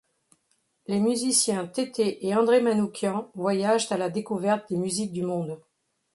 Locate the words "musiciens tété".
0.99-2.25